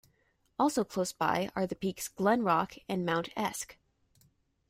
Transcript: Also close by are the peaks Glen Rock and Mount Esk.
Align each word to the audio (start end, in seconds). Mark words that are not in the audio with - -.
Also 0.57 0.83
close 0.83 1.11
by 1.13 1.51
are 1.55 1.67
the 1.67 1.75
peaks 1.75 2.07
Glen 2.07 2.41
Rock 2.41 2.73
and 2.89 3.05
Mount 3.05 3.29
Esk. 3.37 3.77